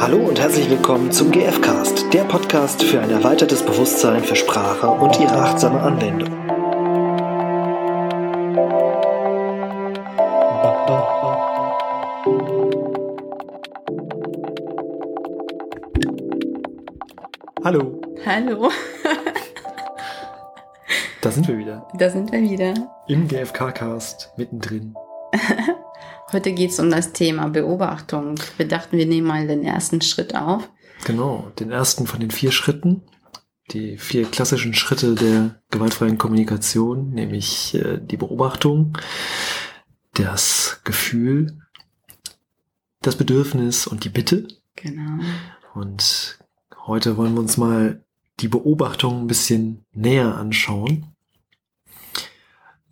Hallo 0.00 0.16
und 0.16 0.40
herzlich 0.40 0.70
willkommen 0.70 1.12
zum 1.12 1.30
GFcast, 1.30 2.10
der 2.14 2.24
Podcast 2.24 2.82
für 2.82 3.02
ein 3.02 3.10
erweitertes 3.10 3.62
Bewusstsein 3.62 4.24
für 4.24 4.34
Sprache 4.34 4.88
und 4.88 5.20
ihre 5.20 5.34
achtsame 5.34 5.78
Anwendung. 5.78 6.30
Hallo, 17.62 18.00
Hallo, 18.24 18.70
da 21.20 21.30
sind 21.30 21.46
wir 21.46 21.58
wieder. 21.58 21.86
da 21.98 22.08
sind 22.08 22.32
wir 22.32 22.40
wieder. 22.40 22.72
Im 23.06 23.28
GFK-Cast 23.28 24.32
mittendrin. 24.38 24.94
Heute 26.32 26.52
geht 26.52 26.70
es 26.70 26.78
um 26.78 26.90
das 26.90 27.12
Thema 27.12 27.48
Beobachtung. 27.48 28.36
Wir 28.56 28.68
dachten, 28.68 28.96
wir 28.96 29.06
nehmen 29.06 29.26
mal 29.26 29.48
den 29.48 29.64
ersten 29.64 30.00
Schritt 30.00 30.36
auf. 30.36 30.70
Genau, 31.04 31.50
den 31.58 31.72
ersten 31.72 32.06
von 32.06 32.20
den 32.20 32.30
vier 32.30 32.52
Schritten. 32.52 33.02
Die 33.72 33.98
vier 33.98 34.26
klassischen 34.26 34.74
Schritte 34.74 35.16
der 35.16 35.60
gewaltfreien 35.70 36.18
Kommunikation, 36.18 37.10
nämlich 37.10 37.74
äh, 37.74 37.98
die 38.00 38.16
Beobachtung, 38.16 38.96
das 40.14 40.80
Gefühl, 40.84 41.58
das 43.02 43.16
Bedürfnis 43.16 43.88
und 43.88 44.04
die 44.04 44.08
Bitte. 44.08 44.46
Genau. 44.76 45.22
Und 45.74 46.38
heute 46.86 47.16
wollen 47.16 47.34
wir 47.34 47.40
uns 47.40 47.56
mal 47.56 48.04
die 48.38 48.48
Beobachtung 48.48 49.22
ein 49.22 49.26
bisschen 49.26 49.84
näher 49.92 50.36
anschauen. 50.36 51.06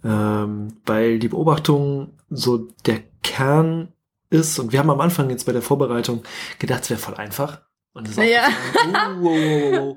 Ähm, 0.05 0.77
weil 0.87 1.19
die 1.19 1.29
Beobachtung 1.29 2.12
so 2.30 2.69
der 2.87 3.01
Kern 3.23 3.89
ist. 4.30 4.59
Und 4.59 4.73
wir 4.73 4.79
haben 4.79 4.91
am 4.91 5.01
Anfang 5.01 5.29
jetzt 5.30 5.45
bei 5.47 5.52
der 5.52 5.62
Vorbereitung 5.62 6.23
gedacht, 6.59 6.83
es 6.83 6.91
wäre 6.91 7.01
voll 7.01 7.15
einfach. 7.16 7.62
Und 7.95 8.06
es 8.06 8.16
ist 8.16 8.25
Ja. 8.30 8.48
oh, 8.86 9.23
wow, 9.23 9.97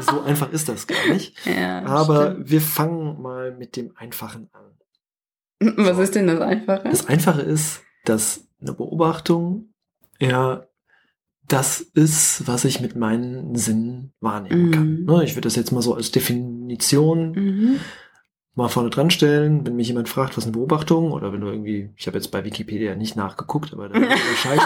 So 0.00 0.22
einfach 0.22 0.50
ist 0.52 0.68
das 0.68 0.86
gar 0.86 1.08
nicht. 1.08 1.34
Ja, 1.46 1.84
Aber 1.84 2.30
stimmt. 2.32 2.50
wir 2.50 2.60
fangen 2.60 3.20
mal 3.20 3.52
mit 3.56 3.76
dem 3.76 3.92
Einfachen 3.96 4.48
an. 4.52 5.74
Was 5.76 5.98
ist 5.98 6.14
denn 6.14 6.26
das 6.28 6.40
Einfache? 6.40 6.88
Das 6.88 7.06
Einfache 7.08 7.42
ist, 7.42 7.82
dass 8.04 8.46
eine 8.60 8.72
Beobachtung 8.72 9.74
ja 10.20 10.64
das 11.48 11.80
ist, 11.80 12.46
was 12.46 12.64
ich 12.66 12.80
mit 12.80 12.94
meinen 12.94 13.54
Sinnen 13.56 14.12
wahrnehmen 14.20 14.66
Mhm. 14.66 14.70
kann. 14.72 15.04
Ne, 15.04 15.24
Ich 15.24 15.32
würde 15.34 15.46
das 15.46 15.56
jetzt 15.56 15.72
mal 15.72 15.82
so 15.82 15.94
als 15.94 16.12
Definition 16.12 17.32
Mhm. 17.32 17.80
Mal 18.58 18.68
vorne 18.68 18.90
dran 18.90 19.10
stellen, 19.10 19.66
wenn 19.66 19.76
mich 19.76 19.88
jemand 19.88 20.08
fragt, 20.08 20.36
was 20.36 20.44
eine 20.44 20.52
Beobachtung 20.52 21.12
oder 21.12 21.32
wenn 21.32 21.40
du 21.40 21.46
irgendwie, 21.48 21.90
ich 21.96 22.06
habe 22.06 22.18
jetzt 22.18 22.30
bei 22.30 22.44
Wikipedia 22.44 22.94
nicht 22.94 23.16
nachgeguckt, 23.16 23.72
aber 23.72 23.88
da 23.88 23.94
stehen, 24.36 24.60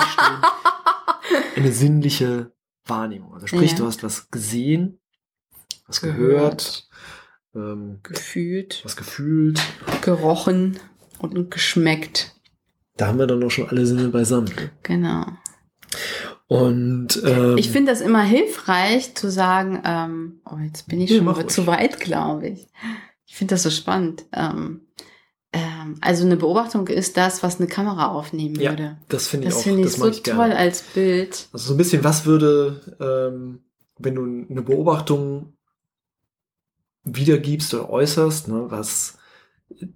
eine 1.56 1.72
sinnliche 1.72 2.52
Wahrnehmung. 2.86 3.34
Also 3.34 3.46
sprich, 3.46 3.72
Ja. 3.72 3.78
du 3.78 3.86
hast 3.86 4.02
was 4.02 4.30
gesehen, 4.30 4.98
was 5.86 6.00
Gehört. 6.00 6.18
gehört, 6.18 6.88
ähm, 7.54 8.00
Gefühlt, 8.02 8.80
was 8.84 8.96
gefühlt. 8.96 9.60
gerochen 10.00 10.78
und 11.18 11.50
geschmeckt. 11.50 12.34
Da 12.96 13.06
haben 13.08 13.18
wir 13.18 13.26
dann 13.26 13.42
auch 13.44 13.50
schon 13.50 13.68
alle 13.68 13.86
Sinne 13.86 14.08
beisammen. 14.08 14.50
Genau. 14.82 15.26
Und 16.46 17.22
ähm, 17.24 17.56
Ich 17.58 17.70
finde 17.70 17.92
das 17.92 18.00
immer 18.00 18.22
hilfreich 18.22 19.14
zu 19.14 19.30
sagen, 19.30 19.80
ähm, 19.84 20.40
oh, 20.44 20.56
jetzt 20.58 20.88
bin 20.88 21.00
ich 21.00 21.10
Nee, 21.10 21.18
schon 21.18 21.48
zu 21.48 21.66
weit, 21.66 22.00
glaube 22.00 22.48
ich. 22.48 22.66
Ich 23.26 23.36
finde 23.36 23.54
das 23.54 23.62
so 23.62 23.70
spannend. 23.70 24.24
Ähm, 24.32 24.82
ähm, 25.52 25.96
also 26.00 26.24
eine 26.24 26.36
Beobachtung 26.36 26.86
ist 26.88 27.16
das, 27.16 27.42
was 27.42 27.58
eine 27.58 27.68
Kamera 27.68 28.08
aufnehmen 28.08 28.56
Ja, 28.60 28.70
würde. 28.70 28.98
das 29.08 29.28
finde 29.28 29.48
ich 29.48 29.52
Das 29.54 29.60
auch, 29.60 29.64
finde 29.64 29.80
ich 29.80 29.86
das 29.86 29.94
so 29.96 30.04
mag 30.04 30.12
ich 30.12 30.22
toll 30.22 30.34
gerne. 30.36 30.56
als 30.56 30.82
Bild. 30.82 31.48
Also 31.52 31.68
so 31.68 31.74
ein 31.74 31.78
bisschen, 31.78 32.04
was 32.04 32.24
würde, 32.26 32.80
ähm, 33.00 33.60
wenn 33.98 34.14
du 34.14 34.24
eine 34.50 34.62
Beobachtung 34.62 35.54
wiedergibst 37.04 37.74
oder 37.74 37.90
äußerst, 37.90 38.48
ne, 38.48 38.66
was, 38.68 39.18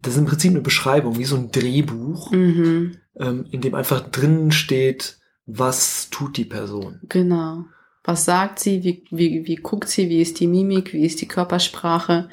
das 0.03 0.15
ist 0.15 0.19
im 0.19 0.27
Prinzip 0.27 0.51
eine 0.51 0.61
Beschreibung, 0.61 1.19
wie 1.19 1.25
so 1.25 1.37
ein 1.37 1.51
Drehbuch, 1.51 2.31
Mhm, 2.33 2.97
ähm, 3.19 3.47
in 3.51 3.61
dem 3.61 3.75
einfach 3.75 4.01
drinnen 4.11 4.51
steht, 4.53 5.19
was 5.47 6.11
tut 6.11 6.37
die 6.37 6.45
Person. 6.45 7.01
genau. 7.09 7.65
Was 8.09 8.25
sagt 8.25 8.61
sie? 8.61 8.85
Wie, 8.85 9.03
wie, 9.11 9.47
wie 9.49 9.57
guckt 9.57 9.89
sie? 9.89 10.09
Wie 10.09 10.21
ist 10.23 10.39
die 10.39 10.47
Mimik? 10.47 10.93
Wie 10.93 11.05
ist 11.05 11.21
die 11.21 11.27
Körpersprache? 11.27 12.29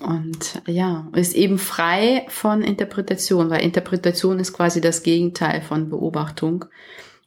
Und 0.00 0.62
ja, 0.66 1.08
ist 1.14 1.34
eben 1.34 1.58
frei 1.58 2.26
von 2.28 2.62
Interpretation, 2.62 3.50
weil 3.50 3.62
Interpretation 3.62 4.38
ist 4.38 4.52
quasi 4.52 4.80
das 4.80 5.02
Gegenteil 5.02 5.60
von 5.60 5.90
Beobachtung. 5.90 6.64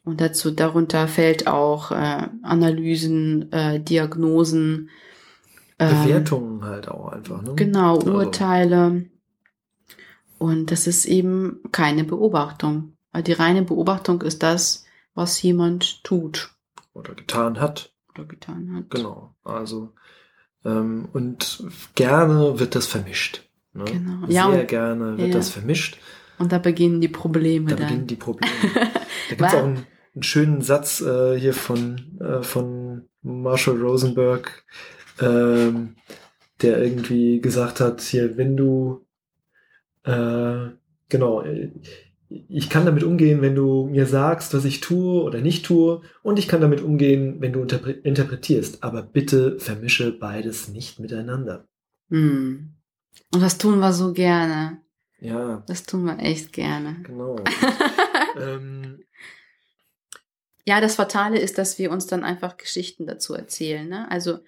Und 0.04 0.20
dazu, 0.20 0.50
darunter 0.50 1.08
fällt 1.08 1.46
auch 1.46 1.92
äh, 1.92 2.28
Analysen, 2.42 3.50
äh, 3.52 3.80
Diagnosen, 3.80 4.90
ähm, 5.78 6.02
Bewertungen 6.04 6.64
halt 6.64 6.88
auch 6.88 7.08
einfach. 7.08 7.42
Ne? 7.42 7.54
Genau, 7.54 7.96
Also, 7.96 8.12
Urteile. 8.12 9.06
Und 10.38 10.70
das 10.70 10.86
ist 10.86 11.06
eben 11.06 11.60
keine 11.72 12.04
Beobachtung. 12.04 12.96
Weil 13.12 13.22
die 13.22 13.32
reine 13.32 13.62
Beobachtung 13.62 14.22
ist 14.22 14.42
das, 14.42 14.84
was 15.14 15.40
jemand 15.40 16.02
tut 16.04 16.50
Oder 16.92 17.14
getan 17.14 17.60
hat. 17.60 17.92
oder 18.12 18.24
getan 18.24 18.74
hat. 18.74 18.90
Genau. 18.90 19.34
Also, 19.44 19.92
ähm, 20.64 21.08
und 21.12 21.62
gerne 21.94 22.58
wird 22.58 22.74
das 22.74 22.86
vermischt. 22.86 23.42
Ne? 23.72 23.84
Genau. 23.84 24.26
Sehr 24.26 24.34
Ja, 24.34 24.46
und- 24.46 24.68
gerne 24.68 25.18
wird 25.18 25.28
ja. 25.28 25.34
das 25.34 25.50
vermischt. 25.50 25.98
Und 26.38 26.50
da 26.52 26.58
beginnen 26.58 27.00
die 27.00 27.08
Probleme 27.08 27.70
Da 27.70 27.76
dann. 27.76 27.86
beginnen 27.86 28.06
die 28.06 28.16
Probleme. 28.16 28.52
Da 29.30 29.36
gibt 29.36 29.40
es 29.40 29.52
Wa- 29.54 29.58
auch 29.58 29.64
einen, 29.64 29.86
einen 30.14 30.22
schönen 30.22 30.60
Satz 30.60 31.00
äh, 31.00 31.38
hier 31.38 31.54
von, 31.54 32.18
äh, 32.20 32.42
von 32.42 33.08
Marshall 33.22 33.80
Rosenberg, 33.80 34.64
ähm, 35.20 35.96
der 36.60 36.82
irgendwie 36.82 37.40
gesagt 37.40 37.80
hat, 37.80 38.00
hier, 38.02 38.36
wenn 38.36 38.56
du, 38.56 39.06
äh, 40.04 40.68
genau, 41.08 41.42
ich 42.48 42.70
kann 42.70 42.86
damit 42.86 43.04
umgehen, 43.04 43.42
wenn 43.42 43.54
du 43.54 43.86
mir 43.86 44.06
sagst, 44.06 44.54
was 44.54 44.64
ich 44.64 44.80
tue 44.80 45.22
oder 45.22 45.40
nicht 45.40 45.64
tue, 45.64 46.02
und 46.22 46.38
ich 46.38 46.48
kann 46.48 46.60
damit 46.60 46.80
umgehen, 46.80 47.40
wenn 47.40 47.52
du 47.52 47.60
interpre 47.62 47.92
interpretierst. 47.92 48.82
Aber 48.82 49.02
bitte 49.02 49.58
vermische 49.58 50.12
beides 50.12 50.68
nicht 50.68 50.98
miteinander. 51.00 51.68
Hm. 52.10 52.74
Und 53.32 53.40
das 53.40 53.58
tun 53.58 53.78
wir 53.78 53.92
so 53.92 54.12
gerne. 54.12 54.80
Ja, 55.20 55.62
Das 55.66 55.84
tun 55.84 56.04
wir 56.04 56.18
echt 56.18 56.52
gerne. 56.52 57.00
genau. 57.02 57.36
ähm, 58.40 59.04
Ja, 60.66 60.80
das 60.80 60.96
Fatale 60.96 61.38
ist, 61.38 61.56
dass 61.58 61.78
wir 61.78 61.90
uns 61.90 62.06
dann 62.06 62.24
einfach 62.24 62.56
Geschichten 62.56 63.06
dazu 63.06 63.34
erzählen. 63.34 63.88
Ne? 63.88 64.10
Also, 64.10 64.40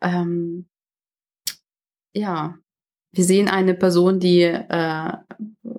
ähm, 0.00 0.66
ja, 2.12 2.58
wir 3.14 3.24
sehen 3.24 3.48
eine 3.48 3.74
Person, 3.74 4.20
die 4.20 4.42
äh, 4.42 4.58
äh, 4.68 5.12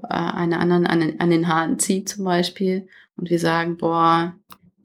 eine 0.10 0.60
anderen 0.60 0.88
an 0.88 1.00
den, 1.00 1.20
an 1.20 1.30
den 1.30 1.48
Haaren 1.48 1.80
zieht 1.80 2.10
zum 2.10 2.26
Beispiel 2.26 2.88
und 3.18 3.30
wir 3.30 3.40
sagen, 3.40 3.78
boah, 3.78 4.34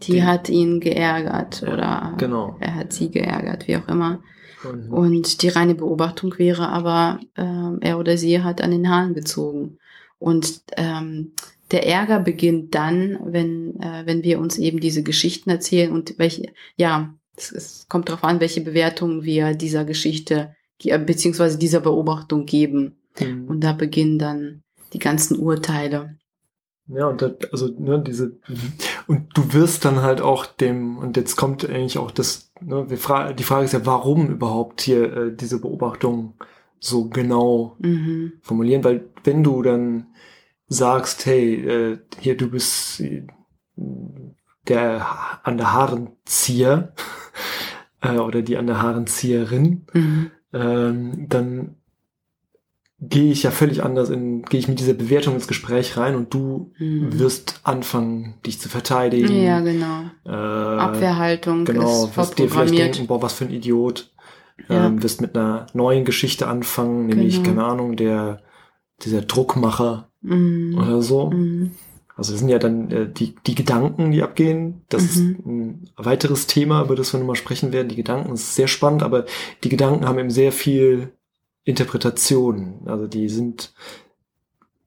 die, 0.03 0.13
Die- 0.13 0.23
hat 0.25 0.49
ihn 0.49 0.81
geärgert 0.81 1.63
Ja, 1.63 1.73
oder 1.73 2.15
genau. 2.19 2.57
er 2.61 2.75
hat 2.75 2.93
sie 2.93 3.11
geärgert, 3.11 3.69
wie 3.69 3.77
auch 3.77 3.89
immer. 3.89 4.21
und, 4.65 4.91
Und 4.91 5.43
die 5.43 5.49
reine 5.49 5.75
Beobachtung 5.75 6.35
wäre 6.39 6.69
aber, 6.69 7.21
ähm, 7.37 7.79
er 7.81 7.99
oder 7.99 8.17
sie 8.17 8.43
hat 8.43 8.61
an 8.63 8.71
den 8.71 8.89
Haaren 8.89 9.15
gezogen. 9.15 9.79
Und 10.19 10.63
ähm, 10.77 11.33
der 11.71 11.87
Ärger 11.87 12.19
beginnt 12.21 12.75
dann, 12.75 13.19
wenn, 13.25 13.79
äh, 13.81 14.03
wenn 14.07 14.23
wir 14.25 14.39
uns 14.41 14.59
eben 14.59 14.81
diese 14.81 15.03
Geschichten 15.03 15.51
erzählen 15.51 15.93
und 15.93 16.19
welche, 16.19 16.53
ja, 16.77 17.15
es, 17.37 17.53
es 17.53 17.87
kommt 17.89 18.09
darauf 18.09 18.25
an, 18.25 18.41
welche 18.41 18.61
Bewertungen 18.61 19.23
wir 19.23 19.55
dieser 19.55 19.85
Geschichte 19.85 20.35
ge- 20.35 20.49
beziehungsweise 20.83 21.59
dieser 21.59 21.81
Beobachtung 21.81 22.47
geben. 22.47 22.97
Mhm. 23.19 23.47
Und 23.49 23.61
da 23.61 23.73
beginnen 23.73 24.19
dann 24.19 24.63
die 24.93 24.99
ganzen 24.99 25.39
Urteile. 25.39 26.17
Ja, 26.89 27.07
und 27.07 27.23
das, 27.23 27.33
also, 27.53 27.69
ne, 27.79 28.03
diese, 28.05 28.37
und 29.07 29.29
du 29.35 29.53
wirst 29.53 29.85
dann 29.85 30.03
halt 30.03 30.21
auch 30.21 30.45
dem, 30.47 30.99
und 30.99 31.17
jetzt 31.17 31.37
kommt 31.37 31.65
eigentlich 31.69 31.99
auch 31.99 32.11
das, 32.11 32.51
ne, 32.61 32.91
wir 32.91 32.99
fra 32.99 33.33
die 33.33 33.45
Frage 33.45 33.65
ist 33.67 33.73
ja, 33.73 33.87
warum 33.87 34.29
überhaupt 34.29 34.81
hier 34.81 35.17
äh, 35.17 35.37
diese 35.37 35.61
Beobachtung 35.61 36.35
so 36.81 37.09
genau 37.09 37.77
Mhm. 37.79 38.33
formulieren, 38.43 38.83
weil 38.83 39.05
wenn 39.23 39.45
du 39.45 39.63
dann 39.63 40.07
sagst, 40.67 41.27
hey, 41.27 41.55
äh, 41.55 41.99
hier, 42.19 42.37
du 42.37 42.51
bist 42.51 43.01
äh, 43.01 43.23
der 44.67 45.07
an 45.45 45.59
der 45.59 45.73
Haarenzieher, 45.73 46.93
äh, 48.01 48.17
oder 48.19 48.43
die 48.43 48.57
an 48.57 48.67
der 48.67 48.83
Haarenzieherin, 48.83 49.87
Mhm. 49.93 50.31
Ähm, 50.53 51.27
dann 51.29 51.77
gehe 53.03 53.33
ich 53.33 53.45
ja 53.45 53.51
völlig 53.51 53.83
anders 53.83 54.11
in, 54.11 54.43
gehe 54.43 54.61
ich 54.61 54.69
mit 54.69 54.79
dieser 54.79 54.93
Bewertung 54.93 55.35
ins 55.35 55.49
Gespräch 55.49 55.97
rein 55.97 56.15
und 56.17 56.35
du 56.35 56.73
Mhm. 56.79 57.19
wirst 57.19 57.61
anfangen, 57.63 58.35
dich 58.45 58.61
zu 58.61 58.69
verteidigen. 58.69 59.43
Ja, 59.43 59.61
genau. 59.61 60.03
äh, 60.27 60.31
Abwehrhaltung 60.31 61.65
Genau, 61.65 62.05
ist 62.07 62.17
wirst 62.17 62.39
dir 62.39 62.49
vielleicht 62.51 62.77
denken, 62.77 63.07
boah, 63.07 63.23
was 63.23 63.33
für 63.33 63.45
ein 63.47 63.53
Idiot. 63.53 64.13
Ja. 64.69 64.87
Ähm, 64.87 65.03
wirst 65.03 65.23
mit 65.23 65.35
einer 65.35 65.67
neuen 65.73 66.05
Geschichte 66.05 66.47
anfangen, 66.47 67.07
nämlich, 67.07 67.37
Genau. 67.43 67.49
keine 67.49 67.65
Ahnung, 67.65 67.97
der, 67.97 68.43
dieser 69.03 69.23
Druckmacher 69.23 70.11
Mhm. 70.21 70.77
oder 70.79 71.01
so. 71.01 71.31
Mhm. 71.31 71.71
Also 72.17 72.33
das 72.33 72.41
sind 72.41 72.49
ja 72.51 72.59
dann 72.59 72.91
äh, 72.91 73.09
die, 73.11 73.35
die 73.47 73.55
Gedanken, 73.55 74.11
die 74.11 74.23
abgehen. 74.23 74.83
Das 74.89 75.03
Mhm. 75.03 75.09
ist 75.09 75.47
ein 75.47 75.91
weiteres 75.97 76.47
Thema, 76.47 76.83
über 76.83 76.95
das 76.97 77.13
wir 77.13 77.21
nochmal 77.21 77.37
sprechen 77.37 77.73
werden. 77.73 77.89
Die 77.89 77.97
Gedanken 77.97 78.31
das 78.31 78.41
ist 78.43 78.55
sehr 78.57 78.69
spannend, 78.69 79.03
aber 79.03 79.25
die 79.65 79.69
Gedanken 79.71 80.07
haben 80.07 80.19
eben 80.19 80.31
sehr 80.31 80.53
viel 80.53 81.13
Interpretation. 81.65 82.81
Also 82.87 83.07
die 83.07 83.29
sind 83.29 83.73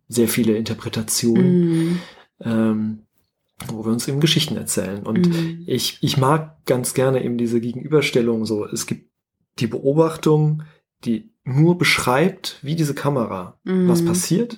sehr 0.08 0.28
viele 0.28 0.56
Interpretationen, 0.58 1.60
Mhm. 1.62 2.00
ähm, 2.42 3.00
wo 3.68 3.86
wir 3.86 3.92
uns 3.92 4.08
eben 4.08 4.20
Geschichten 4.20 4.58
erzählen. 4.58 5.04
Und 5.04 5.28
Mhm. 5.30 5.64
ich, 5.66 5.98
ich 6.02 6.18
mag 6.18 6.64
ganz 6.66 6.94
gerne 6.94 7.24
eben 7.24 7.38
diese 7.38 7.60
Gegenüberstellung 7.62 8.46
so. 8.46 8.66
Es 8.66 8.86
gibt 8.86 9.10
die 9.60 9.68
Beobachtung, 9.68 10.64
die 11.06 11.32
nur 11.46 11.78
beschreibt, 11.78 12.60
wie 12.62 12.76
diese 12.76 12.94
Kamera, 12.94 13.58
was 13.64 14.02
Mhm. 14.02 14.06
passiert. 14.06 14.58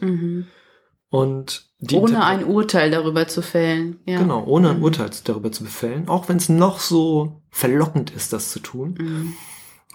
Und 1.15 1.69
Ohne 1.93 2.23
ein 2.25 2.43
Urteil 2.45 2.89
darüber 2.91 3.27
zu 3.27 3.41
fällen. 3.41 3.99
Ja. 4.05 4.19
Genau, 4.19 4.43
ohne 4.45 4.71
ein 4.71 4.77
Mhm. 4.77 4.83
Urteil 4.83 5.09
darüber 5.23 5.51
zu 5.51 5.63
befällen, 5.63 6.07
auch 6.09 6.29
wenn 6.29 6.37
es 6.37 6.49
noch 6.49 6.79
so 6.79 7.41
verlockend 7.49 8.11
ist, 8.11 8.33
das 8.33 8.51
zu 8.51 8.59
tun. 8.59 8.95
Mhm. 8.99 9.33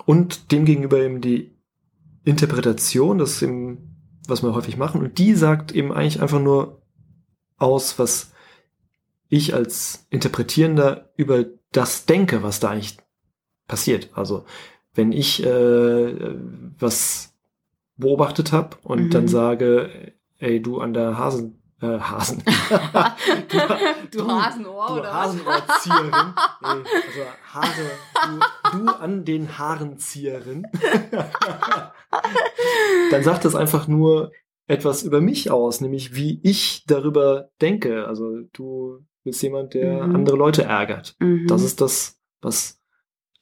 Und 0.06 0.52
demgegenüber 0.52 0.99
eben 0.99 1.20
die 1.20 1.52
Interpretation, 2.25 3.19
das 3.19 3.32
ist 3.32 3.43
eben, 3.43 3.96
was 4.28 4.43
wir 4.43 4.55
häufig 4.55 4.76
machen. 4.76 5.00
Und 5.02 5.19
die 5.19 5.34
sagt 5.34 5.72
eben 5.72 5.93
eigentlich 5.93 6.20
einfach 6.22 6.40
nur 6.40 6.82
aus, 7.56 7.99
was 7.99 8.32
ich 9.28 9.55
als 9.55 10.06
Interpretierender 10.11 11.11
über 11.17 11.44
das 11.72 12.05
denke, 12.06 12.43
was 12.43 12.61
da 12.61 12.70
eigentlich 12.70 12.96
passiert. 13.67 14.11
Also 14.14 14.44
wenn 14.94 15.12
ich 15.12 15.44
äh, 15.44 16.34
was 16.78 17.32
beobachtet 17.96 18.52
habe 18.52 18.76
und 18.82 19.05
Mhm. 19.05 19.11
dann 19.11 19.28
sage, 19.28 20.10
ey, 20.41 20.61
du 20.61 20.81
an 20.81 20.93
der 20.93 21.17
Hasen, 21.17 21.63
äh, 21.81 21.99
Hasen. 21.99 22.43
Du 24.11 24.27
Hasenohr, 24.29 24.87
du 24.89 24.95
oder? 24.99 25.15
Hasenohrzieherin. 25.15 26.11
Nee, 26.63 26.69
also 26.69 27.21
Haare, 27.53 27.91
du, 28.73 28.79
du 28.79 28.89
an 28.93 29.25
den 29.25 29.59
Haarenzieherin. 29.59 30.67
Dann 33.11 33.23
sagt 33.23 33.45
das 33.45 33.55
einfach 33.55 33.89
nur 33.89 34.33
etwas 34.67 35.03
über 35.03 35.21
mich 35.21 35.51
aus, 35.51 35.81
nämlich 35.81 36.15
wie 36.15 36.41
ich 36.43 36.85
darüber 36.87 37.51
denke. 37.61 38.07
Also 38.07 38.39
du 38.53 39.05
bist 39.25 39.43
jemand, 39.43 39.75
der 39.75 40.07
Mhm. 40.07 40.17
andere 40.17 40.37
Leute 40.37 40.65
ärgert. 40.65 41.17
Mhm. 41.19 41.47
Das 41.47 41.63
ist 41.63 41.81
das, 41.81 42.19
was 42.41 42.80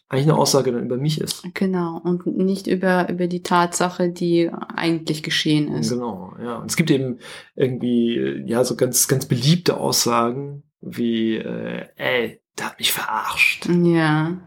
eigentlich 0.09 0.27
eine 0.27 0.37
Aussage 0.39 0.73
dann 0.73 0.85
über 0.85 0.97
mich 0.97 1.21
ist. 1.21 1.45
Genau, 1.55 1.99
und 2.03 2.27
nicht 2.27 2.67
über, 2.67 3.09
über 3.11 3.27
die 3.27 3.43
Tatsache, 3.43 4.09
die 4.11 4.51
eigentlich 4.75 5.23
geschehen 5.23 5.69
ist. 5.73 5.91
Genau, 5.91 6.35
ja. 6.43 6.57
Und 6.59 6.71
es 6.71 6.77
gibt 6.77 6.91
eben 6.91 7.19
irgendwie, 7.55 8.17
äh, 8.17 8.43
ja, 8.47 8.65
so 8.65 8.77
ganz, 8.77 9.07
ganz 9.09 9.27
beliebte 9.27 9.77
Aussagen 9.77 10.63
wie, 10.81 11.37
äh, 11.37 11.87
ey, 11.97 12.41
der 12.59 12.67
hat 12.67 12.79
mich 12.79 12.93
verarscht. 12.93 13.67
Ja, 13.67 14.39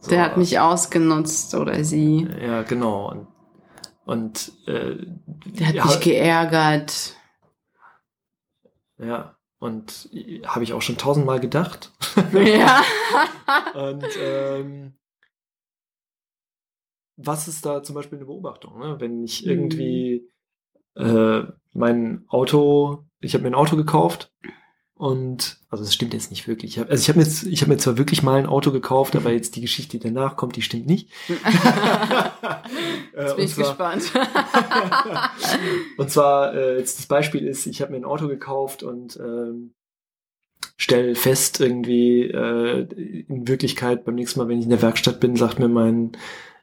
So, 0.00 0.10
der 0.10 0.22
hat 0.22 0.36
mich 0.36 0.58
ausgenutzt 0.60 1.54
oder 1.54 1.82
sie. 1.84 2.28
Ja, 2.40 2.62
genau. 2.62 3.10
Und, 3.10 3.28
und 4.04 4.52
äh, 4.66 4.96
Der 5.58 5.68
hat 5.68 5.74
ja, 5.74 5.84
mich 5.86 6.00
geärgert. 6.00 7.16
ja, 8.98 9.36
und 9.64 10.10
habe 10.44 10.62
ich 10.62 10.74
auch 10.74 10.82
schon 10.82 10.98
tausendmal 10.98 11.40
gedacht. 11.40 11.90
ja. 12.34 12.82
Und 13.74 14.04
ähm, 14.20 14.92
was 17.16 17.48
ist 17.48 17.64
da 17.64 17.82
zum 17.82 17.94
Beispiel 17.94 18.18
eine 18.18 18.26
Beobachtung? 18.26 18.78
Ne? 18.78 18.96
Wenn 19.00 19.24
ich 19.24 19.46
irgendwie 19.46 20.28
äh, 20.96 21.44
mein 21.72 22.26
Auto, 22.28 23.06
ich 23.20 23.32
habe 23.32 23.44
mir 23.44 23.50
ein 23.50 23.54
Auto 23.54 23.76
gekauft 23.76 24.34
und 24.96 25.58
also 25.70 25.82
das 25.84 25.92
stimmt 25.92 26.14
jetzt 26.14 26.30
nicht 26.30 26.46
wirklich. 26.46 26.78
Also 26.78 26.94
ich 27.02 27.08
habe 27.08 27.18
mir 27.18 27.24
jetzt, 27.24 27.42
ich 27.44 27.60
habe 27.62 27.72
mir 27.72 27.78
zwar 27.78 27.98
wirklich 27.98 28.22
mal 28.22 28.38
ein 28.38 28.46
Auto 28.46 28.70
gekauft, 28.72 29.16
aber 29.16 29.32
jetzt 29.32 29.56
die 29.56 29.60
Geschichte, 29.60 29.98
die 29.98 30.04
danach 30.04 30.36
kommt, 30.36 30.56
die 30.56 30.62
stimmt 30.62 30.86
nicht. 30.86 31.10
Äh, 33.16 33.26
Jetzt 33.26 33.36
bin 33.36 33.44
und 33.44 33.44
ich 33.44 33.54
zwar- 33.54 33.94
gespannt. 33.96 34.12
Und 35.98 36.10
zwar, 36.10 36.52
äh, 36.54 36.78
jetzt 36.78 36.98
das 36.98 37.06
Beispiel 37.06 37.46
ist, 37.46 37.66
ich 37.66 37.80
habe 37.80 37.92
mir 37.92 37.98
ein 37.98 38.04
Auto 38.04 38.26
gekauft 38.26 38.82
und 38.82 39.16
ähm, 39.20 39.74
stell 40.76 41.14
fest, 41.14 41.60
irgendwie 41.60 42.22
äh, 42.22 42.80
in 43.28 43.46
Wirklichkeit 43.46 44.04
beim 44.04 44.16
nächsten 44.16 44.40
Mal, 44.40 44.48
wenn 44.48 44.58
ich 44.58 44.64
in 44.64 44.70
der 44.70 44.82
Werkstatt 44.82 45.20
bin, 45.20 45.36
sagt 45.36 45.60
mir 45.60 45.68
mein 45.68 46.12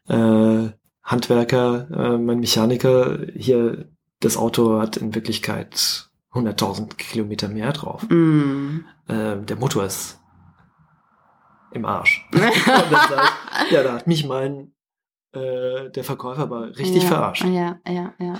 äh, 0.10 0.72
Handwerker, 1.04 1.88
äh, 1.90 2.18
mein 2.18 2.42
Mechaniker, 2.42 3.20
hier, 3.34 3.88
das 4.20 4.36
Auto 4.36 4.80
hat 4.80 4.98
in 4.98 5.16
Wirklichkeit 5.16 6.10
100.000 6.34 6.96
Kilometer 6.96 7.48
mehr 7.50 7.74
drauf. 7.74 8.04
mm. 8.10 8.86
Ähm, 9.10 9.46
der 9.46 9.56
Motor 9.58 9.86
ist 9.86 10.20
im 11.72 11.86
Arsch. 11.86 12.28
ich, 12.34 13.72
ja, 13.72 13.84
da 13.84 13.94
hat 13.94 14.08
mich 14.08 14.26
mein 14.26 14.74
äh, 15.34 15.90
der 15.90 16.04
Verkäufer 16.04 16.42
aber 16.44 16.68
richtig 16.78 17.04
ja, 17.04 17.10
verarscht. 17.10 17.46
Ja, 17.46 17.80
ja, 17.88 18.14
ja. 18.20 18.34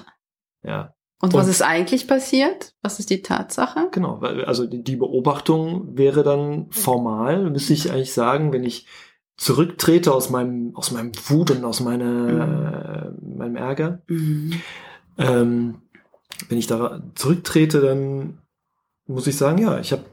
Ja, 0.64 0.94
Und 1.22 1.34
was 1.34 1.46
Und- 1.46 1.52
ist 1.52 1.62
eigentlich 1.62 2.08
passiert? 2.08 2.74
Was 2.82 3.00
ist 3.00 3.10
die 3.10 3.22
Tatsache? 3.22 3.88
Genau, 3.92 4.20
also 4.20 4.66
die 4.68 4.96
Beobachtung 4.96 5.98
wäre 5.98 6.24
dann 6.24 6.70
formal, 6.72 7.50
müsste 7.50 7.74
ich 7.74 7.92
eigentlich 7.92 8.14
sagen, 8.14 8.52
wenn 8.54 8.64
ich 8.64 8.88
zurücktrete 9.38 10.14
aus 10.14 10.30
meinem, 10.30 10.76
aus 10.76 10.92
meinem 10.92 11.12
Wut 11.30 11.52
und 11.52 11.64
aus 11.66 11.80
meiner, 11.80 13.14
meinem 13.22 13.56
Ärger, 13.56 14.02
Mhm. 14.08 14.62
ähm, 15.18 15.82
wenn 16.50 16.58
ich 16.58 16.68
da 16.68 17.02
zurücktrete, 17.16 17.82
dann 17.82 18.40
muss 19.08 19.28
ich 19.28 19.38
sagen, 19.38 19.58
ja, 19.60 19.80
ich 19.80 19.92
habe, 19.92 20.06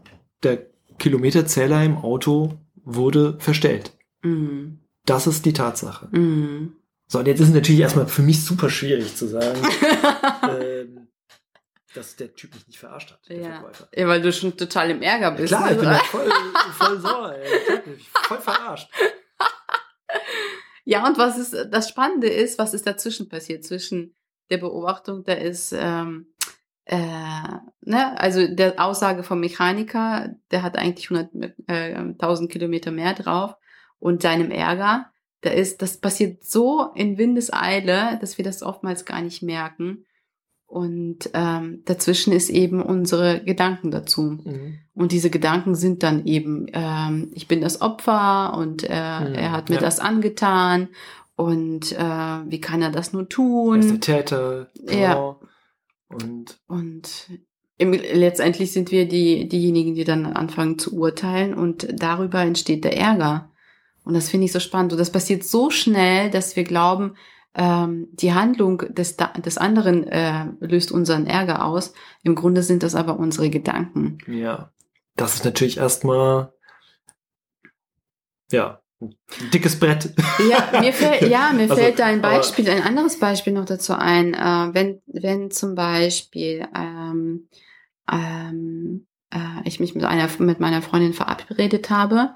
der 0.43 0.67
Kilometerzähler 0.99 1.85
im 1.85 1.97
Auto 1.97 2.59
wurde 2.77 3.39
verstellt. 3.39 3.93
Mhm. 4.23 4.81
Das 5.05 5.27
ist 5.27 5.45
die 5.45 5.53
Tatsache. 5.53 6.09
Mhm. 6.11 6.77
So, 7.07 7.19
und 7.21 7.27
jetzt 7.27 7.41
ist 7.41 7.49
es 7.49 7.55
natürlich 7.55 7.81
erstmal 7.81 8.07
für 8.07 8.23
mich 8.23 8.45
super 8.45 8.69
schwierig 8.69 9.17
zu 9.17 9.27
sagen, 9.29 9.61
ähm, 10.51 11.09
dass 11.95 12.17
der 12.17 12.35
Typ 12.35 12.55
mich 12.55 12.67
nicht 12.67 12.79
verarscht 12.79 13.13
hat, 13.13 13.21
der 13.29 13.37
ja. 13.39 13.61
Verkäufer. 13.61 13.89
ja, 13.95 14.09
weil 14.09 14.21
du 14.21 14.33
schon 14.33 14.57
total 14.57 14.91
im 14.91 15.01
Ärger 15.01 15.31
bist. 15.31 15.49
Klar, 15.49 15.73
ich 15.73 15.79
bin 15.79 15.89
ja 15.89 15.99
voll, 15.99 16.31
voll 16.73 17.01
sauer, 17.01 17.35
ey. 17.35 17.99
Voll 18.25 18.41
verarscht. 18.41 18.91
Ja, 20.85 21.07
und 21.07 21.19
was 21.19 21.37
ist 21.37 21.55
das 21.71 21.91
Spannende 21.91 22.29
ist, 22.29 22.59
was 22.59 22.73
ist 22.73 22.87
dazwischen 22.87 23.29
passiert 23.29 23.63
zwischen 23.63 24.15
der 24.51 24.59
Beobachtung, 24.59 25.25
da 25.25 25.33
ist 25.33 25.75
ähm, 25.77 26.27
äh, 26.85 26.97
ne, 27.83 28.19
also 28.19 28.47
der 28.49 28.83
Aussage 28.83 29.23
vom 29.23 29.41
Mechaniker, 29.41 30.35
der 30.51 30.63
hat 30.63 30.79
eigentlich 30.79 31.11
100, 31.11 31.31
äh, 31.67 31.95
1000 31.95 32.51
Kilometer 32.51 32.91
mehr 32.91 33.13
drauf 33.15 33.55
und 33.99 34.23
seinem 34.23 34.51
Ärger, 34.51 35.11
da 35.43 35.51
ist 35.51 35.83
das 35.83 35.99
passiert 35.99 36.45
so 36.45 36.91
in 36.95 37.19
Windeseile, 37.19 38.19
dass 38.21 38.39
wir 38.39 38.45
das 38.45 38.63
oftmals 38.63 39.05
gar 39.05 39.23
nicht 39.23 39.43
merken. 39.43 40.05
Und 40.67 41.31
ähm, 41.33 41.83
dazwischen 41.87 42.33
ist 42.35 42.51
eben 42.51 42.83
unsere 42.83 43.43
Gedanken 43.43 43.91
dazu. 43.91 44.39
Mhm. 44.45 44.79
Und 44.93 45.13
diese 45.13 45.31
Gedanken 45.31 45.75
sind 45.75 46.03
dann 46.03 46.27
eben, 46.27 46.67
ähm, 46.75 47.31
ich 47.35 47.49
bin 47.49 47.63
das 47.63 47.81
Opfer 47.81 48.55
und 48.55 48.85
äh, 48.85 48.89
Mhm, 48.89 49.35
er 49.35 49.53
hat 49.53 49.71
mir 49.71 49.77
ja. 49.77 49.81
das 49.81 49.99
angetan 49.99 50.89
und 51.39 51.93
äh, 51.93 52.41
wie 52.51 52.61
kann 52.61 52.83
er 52.83 52.91
das 52.91 53.13
nur 53.13 53.23
Er 53.23 53.27
ist 53.27 53.31
tun? 53.31 53.81
der 53.81 54.01
Täter. 54.01 54.71
Genau. 54.75 55.41
Und 56.09 56.59
Und 56.67 57.31
im, 57.77 57.93
letztendlich 57.93 58.73
sind 58.73 58.91
wir 58.91 59.07
die, 59.07 59.49
diejenigen, 59.49 59.95
die 59.95 60.03
dann 60.03 60.27
anfangen 60.27 60.81
zu 60.81 60.97
urteilen 60.97 61.55
und 61.55 61.87
darüber 61.93 62.41
entsteht 62.41 62.83
der 62.83 62.97
Ärger. 62.97 63.53
Und 64.05 64.15
das 64.15 64.29
finde 64.31 64.47
ich 64.47 64.53
so 64.53 64.59
spannend. 64.59 64.93
Und 64.93 64.99
das 64.99 65.13
passiert 65.13 65.45
so 65.45 65.71
schnell, 65.71 66.29
dass 66.31 66.57
wir 66.57 66.65
glauben, 66.65 67.15
ähm, 67.55 68.09
die 68.15 68.33
Handlung 68.35 68.79
des, 68.93 69.17
des 69.17 69.59
anderen 69.59 70.09
äh, 70.09 70.47
löst 70.59 70.91
unseren 70.91 71.27
Ärger 71.27 71.65
aus. 71.65 71.93
Im 72.25 72.35
Grunde 72.35 72.65
sind 72.65 72.83
das 72.83 72.97
aber 72.97 73.17
unsere 73.17 73.49
Gedanken. 73.49 74.19
ja, 74.27 74.73
das 75.15 75.37
ist 75.37 75.45
natürlich 75.45 75.77
erstmal, 75.79 76.53
ja, 78.51 78.81
dickes 79.53 79.79
Brett. 79.79 80.13
Ja, 80.51 80.81
mir 80.81 80.93
fällt, 80.93 81.23
ja, 81.31 81.53
mir 81.53 81.63
Also, 81.63 81.77
fällt 81.77 81.99
da 81.99 82.07
ein 82.07 82.21
Beispiel, 82.21 82.69
ein 82.69 82.83
anderes 82.83 83.19
Beispiel 83.19 83.53
noch 83.53 83.65
dazu 83.65 83.95
ein. 83.95 84.35
Äh, 84.35 84.75
wenn, 84.75 85.01
wenn 85.07 85.51
zum 85.51 85.75
Beispiel 85.75 86.67
ähm, 86.75 87.49
ähm, 88.11 89.07
äh, 89.33 89.63
ich 89.65 89.81
mich 89.81 89.95
mit 89.95 90.05
einer 90.05 90.29
mit 90.39 90.61
meiner 90.61 90.83
Freundin 90.83 91.13
verabredet 91.13 91.91
habe 91.91 92.35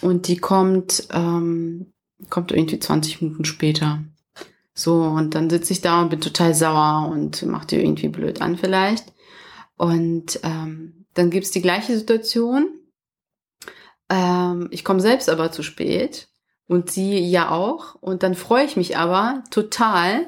und 0.00 0.28
die 0.28 0.38
kommt 0.38 1.08
ähm, 1.12 1.92
kommt 2.30 2.52
irgendwie 2.52 2.78
20 2.78 3.22
Minuten 3.22 3.44
später. 3.44 4.04
So, 4.74 5.02
und 5.02 5.34
dann 5.34 5.50
sitze 5.50 5.72
ich 5.72 5.82
da 5.82 6.00
und 6.00 6.08
bin 6.08 6.20
total 6.20 6.54
sauer 6.54 7.10
und 7.10 7.44
mach 7.46 7.64
dir 7.66 7.80
irgendwie 7.80 8.08
blöd 8.08 8.40
an 8.40 8.56
vielleicht. 8.56 9.12
Und 9.76 10.40
ähm, 10.42 11.04
dann 11.14 11.30
gibt's 11.30 11.50
die 11.50 11.62
gleiche 11.62 11.96
Situation. 11.96 12.78
Ähm, 14.12 14.68
ich 14.70 14.84
komme 14.84 15.00
selbst 15.00 15.28
aber 15.30 15.50
zu 15.52 15.62
spät 15.62 16.28
und 16.68 16.90
sie 16.90 17.18
ja 17.18 17.50
auch. 17.50 17.94
Und 18.00 18.22
dann 18.22 18.34
freue 18.34 18.64
ich 18.64 18.76
mich 18.76 18.96
aber 18.98 19.42
total, 19.50 20.26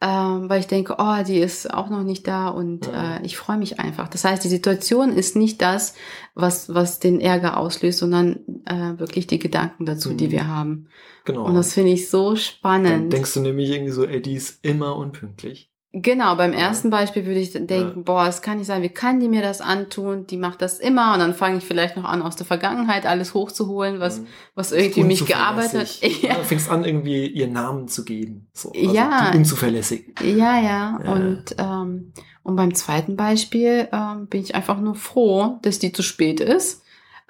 ähm, 0.00 0.48
weil 0.48 0.60
ich 0.60 0.66
denke, 0.68 0.94
oh, 0.98 1.22
die 1.26 1.38
ist 1.38 1.72
auch 1.74 1.90
noch 1.90 2.04
nicht 2.04 2.26
da 2.28 2.48
und 2.48 2.86
Ja. 2.86 3.16
äh, 3.16 3.26
ich 3.26 3.36
freue 3.36 3.58
mich 3.58 3.80
einfach. 3.80 4.08
Das 4.08 4.24
heißt, 4.24 4.42
die 4.44 4.48
Situation 4.48 5.12
ist 5.12 5.34
nicht 5.36 5.60
das, 5.60 5.94
was, 6.34 6.72
was 6.72 7.00
den 7.00 7.20
Ärger 7.20 7.56
auslöst, 7.56 7.98
sondern 7.98 8.38
äh, 8.64 8.98
wirklich 8.98 9.26
die 9.26 9.40
Gedanken 9.40 9.86
dazu, 9.86 10.14
die 10.14 10.28
Mhm. 10.28 10.32
wir 10.32 10.46
haben. 10.46 10.88
Genau. 11.24 11.44
Und 11.44 11.54
das 11.56 11.74
finde 11.74 11.90
ich 11.92 12.08
so 12.08 12.28
Dann 12.30 12.36
spannend. 12.36 13.12
denkst 13.12 13.34
du 13.34 13.40
nämlich 13.40 13.70
irgendwie 13.70 13.92
so, 13.92 14.04
ey, 14.06 14.22
die 14.22 14.34
ist 14.34 14.64
immer 14.64 14.96
unpünktlich. 14.96 15.70
Genau, 15.92 16.34
beim 16.36 16.52
Ja. 16.52 16.58
ersten 16.58 16.90
Beispiel 16.90 17.24
würde 17.24 17.40
ich 17.40 17.52
denken, 17.54 18.04
boah, 18.04 18.26
es 18.26 18.42
kann 18.42 18.58
nicht 18.58 18.66
sein, 18.66 18.82
wie 18.82 18.90
kann 18.90 19.20
die 19.20 19.28
mir 19.28 19.40
das 19.40 19.62
antun? 19.62 20.26
Die 20.26 20.36
macht 20.36 20.60
das 20.60 20.78
immer 20.78 21.14
und 21.14 21.20
dann 21.20 21.32
fange 21.32 21.56
ich 21.58 21.64
vielleicht 21.64 21.96
noch 21.96 22.04
an, 22.04 22.20
aus 22.20 22.36
der 22.36 22.44
Vergangenheit 22.44 23.06
alles 23.06 23.32
hochzuholen, 23.32 23.98
was, 23.98 24.20
Mhm. 24.20 24.26
was 24.54 24.72
irgendwie 24.72 25.04
mich 25.04 25.24
gearbeitet. 25.24 25.98
Ja. 26.02 26.28
Ja, 26.30 26.34
Du 26.34 26.44
fängst 26.44 26.68
an, 26.70 26.84
irgendwie 26.84 27.26
ihren 27.26 27.54
Namen 27.54 27.88
zu 27.88 28.04
geben. 28.04 28.48
So, 28.52 28.70
also 28.70 28.92
Ja. 28.94 29.32
Unzuverlässig. 29.34 30.14
ja, 30.22 30.60
ja. 30.60 31.00
Ja. 31.02 31.12
Und, 31.12 31.44
ähm, 31.56 32.12
und 32.42 32.56
beim 32.56 32.74
zweiten 32.74 33.16
Beispiel 33.16 33.88
ähm, 33.90 34.26
bin 34.26 34.42
ich 34.42 34.54
einfach 34.54 34.78
nur 34.78 34.94
froh, 34.94 35.58
dass 35.62 35.78
die 35.78 35.92
zu 35.92 36.02
spät 36.02 36.40
ist. 36.40 36.82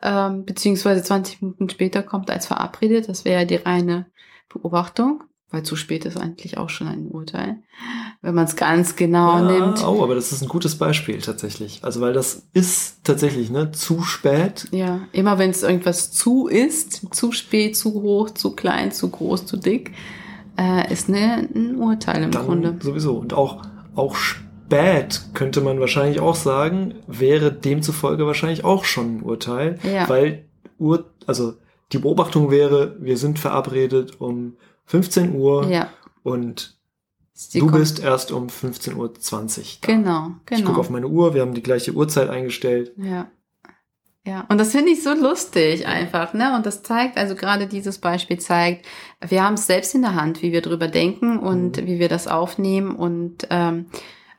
Ähm, 0.02 0.44
beziehungsweise 0.44 1.02
20 1.04 1.42
Minuten 1.42 1.70
später 1.70 2.02
kommt 2.02 2.28
als 2.30 2.46
verabredet. 2.46 3.08
Das 3.08 3.24
wäre 3.24 3.40
ja 3.42 3.44
die 3.46 3.56
reine 3.56 4.06
Beobachtung, 4.48 5.22
weil 5.50 5.62
zu 5.62 5.76
spät 5.76 6.04
ist 6.04 6.18
eigentlich 6.18 6.58
auch 6.58 6.68
schon 6.68 6.88
ein 6.88 7.06
Urteil, 7.06 7.56
wenn 8.20 8.34
man 8.34 8.44
es 8.44 8.56
ganz 8.56 8.96
genau 8.96 9.38
ja, 9.38 9.52
nimmt. 9.52 9.86
Oh, 9.86 10.02
aber 10.02 10.14
das 10.14 10.30
ist 10.32 10.42
ein 10.42 10.48
gutes 10.48 10.76
Beispiel 10.76 11.20
tatsächlich. 11.20 11.80
Also, 11.82 12.00
weil 12.00 12.12
das 12.12 12.46
ist 12.52 13.04
tatsächlich, 13.04 13.50
ne, 13.50 13.72
zu 13.72 14.02
spät. 14.02 14.66
Ja, 14.72 15.00
immer 15.12 15.38
wenn 15.38 15.50
es 15.50 15.62
irgendwas 15.62 16.12
zu 16.12 16.48
ist, 16.48 17.14
zu 17.14 17.32
spät, 17.32 17.76
zu 17.76 17.94
hoch, 17.94 18.30
zu 18.30 18.52
klein, 18.52 18.92
zu 18.92 19.08
groß, 19.08 19.46
zu 19.46 19.56
dick, 19.56 19.92
äh, 20.58 20.92
ist 20.92 21.08
ne, 21.08 21.48
ein 21.54 21.76
Urteil 21.76 22.24
im 22.24 22.30
Dann 22.30 22.44
Grunde. 22.44 22.76
sowieso. 22.80 23.16
Und 23.16 23.32
auch, 23.32 23.62
auch 23.94 24.16
spät 24.16 25.22
könnte 25.32 25.62
man 25.62 25.80
wahrscheinlich 25.80 26.20
auch 26.20 26.34
sagen, 26.34 26.94
wäre 27.06 27.52
demzufolge 27.52 28.26
wahrscheinlich 28.26 28.64
auch 28.64 28.84
schon 28.84 29.18
ein 29.18 29.22
Urteil. 29.22 29.78
Ja. 29.82 30.08
Weil 30.08 30.44
Ur, 30.78 31.06
also 31.26 31.54
die 31.92 31.98
Beobachtung 31.98 32.50
wäre, 32.50 32.96
wir 33.00 33.16
sind 33.16 33.38
verabredet 33.38 34.20
um 34.20 34.56
15 34.88 35.34
Uhr 35.34 35.66
Ja, 35.68 35.88
und 36.22 36.76
sie 37.32 37.60
du 37.60 37.70
bist 37.70 38.00
erst 38.00 38.32
um 38.32 38.48
15.20 38.48 38.96
Uhr 38.96 39.08
da. 39.12 39.86
Genau, 39.86 40.26
Ich 40.50 40.56
gucke 40.56 40.62
genau. 40.66 40.78
auf 40.80 40.90
meine 40.90 41.06
Uhr, 41.08 41.32
wir 41.34 41.42
haben 41.42 41.54
die 41.54 41.62
gleiche 41.62 41.92
Uhrzeit 41.92 42.28
eingestellt. 42.28 42.92
Ja. 42.96 43.28
Ja, 44.26 44.44
und 44.50 44.58
das 44.58 44.72
finde 44.72 44.90
ich 44.92 45.02
so 45.02 45.14
lustig 45.14 45.86
einfach, 45.86 46.34
ne? 46.34 46.54
Und 46.54 46.66
das 46.66 46.82
zeigt, 46.82 47.16
also 47.16 47.34
gerade 47.34 47.66
dieses 47.66 47.96
Beispiel 47.98 48.38
zeigt, 48.38 48.84
wir 49.26 49.42
haben 49.42 49.54
es 49.54 49.66
selbst 49.66 49.94
in 49.94 50.02
der 50.02 50.16
Hand, 50.16 50.42
wie 50.42 50.52
wir 50.52 50.60
drüber 50.60 50.88
denken 50.88 51.38
und 51.38 51.78
Mhm. 51.78 51.86
wie 51.86 51.98
wir 51.98 52.10
das 52.10 52.26
aufnehmen 52.28 52.94
und 52.94 53.46
ähm, 53.48 53.86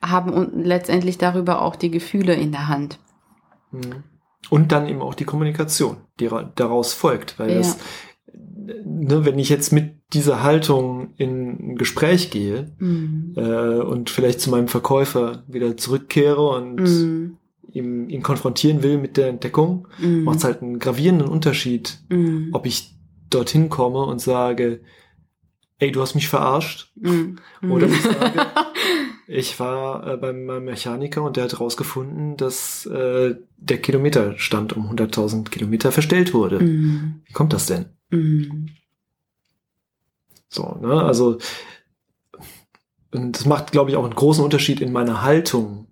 haben 0.03 0.61
letztendlich 0.63 1.17
darüber 1.17 1.61
auch 1.63 1.75
die 1.75 1.89
Gefühle 1.89 2.35
in 2.35 2.51
der 2.51 2.67
Hand. 2.67 2.99
Mhm. 3.71 4.03
Und 4.51 4.71
dann 4.71 4.87
eben 4.87 5.01
auch 5.01 5.15
die 5.15 5.25
Kommunikation, 5.25 5.97
die 6.19 6.27
ra- 6.27 6.51
daraus 6.55 6.93
folgt. 6.93 7.39
Weil 7.39 7.49
Ja. 7.51 7.57
das, 7.57 7.77
ne, 8.85 9.25
wenn 9.25 9.39
ich 9.39 9.49
jetzt 9.49 9.71
mit 9.71 9.91
dieser 10.13 10.43
Haltung 10.43 11.13
in 11.17 11.71
ein 11.73 11.75
Gespräch 11.75 12.31
gehe 12.31 12.71
Mhm. 12.79 13.33
äh, 13.35 13.79
und 13.79 14.09
vielleicht 14.09 14.39
zu 14.41 14.49
meinem 14.49 14.67
Verkäufer 14.67 15.43
wieder 15.47 15.77
zurückkehre 15.77 16.41
und 16.49 16.75
Mhm. 16.81 17.37
ihm, 17.71 18.09
ihn 18.09 18.23
konfrontieren 18.23 18.81
will 18.83 18.97
mit 18.97 19.17
der 19.17 19.27
Entdeckung, 19.27 19.87
Mhm. 19.99 20.23
macht 20.23 20.37
es 20.39 20.43
halt 20.43 20.61
einen 20.61 20.79
gravierenden 20.79 21.27
Unterschied, 21.27 21.99
Mhm. 22.09 22.49
ob 22.53 22.65
ich 22.65 22.95
dorthin 23.29 23.69
komme 23.69 24.03
und 24.05 24.19
sage, 24.19 24.81
ey, 25.79 25.91
du 25.91 26.01
hast 26.01 26.15
mich 26.15 26.27
verarscht. 26.27 26.91
Mhm. 26.95 27.37
Oder 27.69 27.87
Mhm. 27.87 27.93
ich 27.93 28.01
sage, 28.01 28.45
ich 29.27 29.59
war 29.59 30.05
äh, 30.07 30.17
bei 30.17 30.31
meinem 30.33 30.65
Mechaniker 30.65 31.23
und 31.23 31.37
der 31.37 31.45
hat 31.45 31.53
herausgefunden, 31.53 32.37
dass 32.37 32.85
äh, 32.85 33.35
der 33.57 33.77
Kilometerstand 33.81 34.73
um 34.73 34.89
100.000 34.91 35.49
Kilometer 35.49 35.91
verstellt 35.91 36.33
wurde. 36.33 36.59
Mhm. 36.59 37.21
Wie 37.25 37.33
kommt 37.33 37.53
das 37.53 37.65
denn? 37.65 37.85
Mhm. 38.11 38.69
So, 40.49 40.77
ne? 40.81 41.01
Also, 41.03 41.37
und 43.11 43.33
das 43.37 43.45
macht, 43.45 43.71
glaube 43.71 43.89
ich, 43.91 43.95
auch 43.97 44.03
einen 44.03 44.15
großen 44.15 44.43
Unterschied 44.43 44.81
in 44.81 44.91
meiner 44.91 45.21
Haltung 45.23 45.87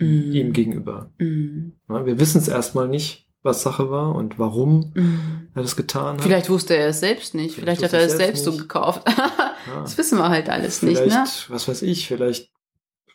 Mhm. 0.00 0.32
ihm 0.32 0.52
gegenüber. 0.52 1.10
Mhm. 1.18 1.72
Ne? 1.88 2.06
Wir 2.06 2.20
wissen 2.20 2.38
es 2.38 2.46
erstmal 2.48 2.86
nicht, 2.88 3.27
was 3.42 3.62
Sache 3.62 3.90
war 3.90 4.14
und 4.14 4.38
warum 4.38 4.92
Mhm. 4.94 5.48
er 5.54 5.62
das 5.62 5.76
getan 5.76 6.16
hat. 6.16 6.22
Vielleicht 6.22 6.50
wusste 6.50 6.76
er 6.76 6.88
es 6.88 7.00
selbst 7.00 7.34
nicht. 7.34 7.54
Vielleicht, 7.54 7.78
Vielleicht 7.78 7.94
hat 7.94 8.00
er 8.00 8.06
es 8.06 8.12
es 8.12 8.18
selbst 8.18 8.44
so 8.44 8.56
gekauft. 8.56 9.02
Ja. 9.06 9.30
das 9.82 9.96
wissen 9.96 10.18
wir 10.18 10.28
halt 10.28 10.48
alles 10.50 10.80
vielleicht, 10.80 11.04
nicht, 11.04 11.14
ne? 11.14 11.24
was 11.48 11.68
weiß 11.68 11.82
ich, 11.82 12.08
vielleicht, 12.08 12.50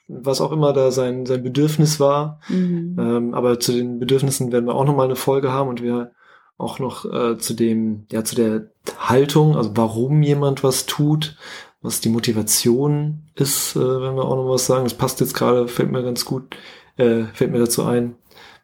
was 0.08 0.42
auch 0.42 0.52
immer 0.52 0.74
da 0.74 0.92
sein, 0.92 1.26
sein 1.26 1.44
Bedürfnis 1.44 2.00
war. 2.00 2.40
Mhm. 2.48 2.96
Ähm, 3.00 3.34
aber 3.34 3.60
zu 3.60 3.74
den 3.74 4.00
Bedürfnissen 4.00 4.52
werden 4.52 4.66
wir 4.66 4.76
auch 4.76 4.86
nochmal 4.86 5.06
eine 5.06 5.16
Folge 5.16 5.52
haben 5.52 5.70
und 5.70 5.82
wir 5.82 6.12
auch 6.58 6.80
noch 6.80 7.06
äh, 7.12 7.38
zu 7.38 7.54
dem, 7.54 8.06
ja, 8.12 8.24
zu 8.24 8.36
der 8.36 8.70
Haltung, 9.00 9.58
also 9.58 9.72
warum 9.76 10.22
jemand 10.22 10.64
was 10.64 10.86
tut, 10.86 11.36
was 11.82 12.00
die 12.00 12.10
Motivation 12.10 13.24
ist, 13.36 13.76
äh, 13.76 13.80
wenn 13.80 14.16
wir 14.16 14.24
auch 14.26 14.36
noch 14.36 14.50
was 14.50 14.66
sagen. 14.66 14.86
Das 14.86 14.94
passt 14.94 15.20
jetzt 15.20 15.34
gerade, 15.34 15.68
fällt 15.68 15.92
mir 15.92 16.04
ganz 16.04 16.24
gut, 16.26 16.56
äh, 16.98 17.26
fällt 17.34 17.52
mir 17.52 17.60
dazu 17.60 17.84
ein, 17.84 18.16